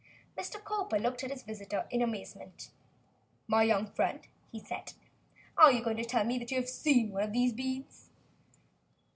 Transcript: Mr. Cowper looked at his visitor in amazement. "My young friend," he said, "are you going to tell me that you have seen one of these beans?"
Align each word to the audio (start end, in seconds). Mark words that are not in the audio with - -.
Mr. 0.35 0.59
Cowper 0.65 0.97
looked 0.97 1.23
at 1.23 1.29
his 1.29 1.43
visitor 1.43 1.85
in 1.91 2.01
amazement. 2.01 2.71
"My 3.45 3.61
young 3.61 3.85
friend," 3.85 4.21
he 4.51 4.59
said, 4.59 4.93
"are 5.55 5.71
you 5.71 5.83
going 5.83 5.97
to 5.97 6.03
tell 6.05 6.23
me 6.25 6.39
that 6.39 6.49
you 6.49 6.57
have 6.57 6.67
seen 6.69 7.11
one 7.11 7.21
of 7.21 7.33
these 7.33 7.53
beans?" 7.53 8.09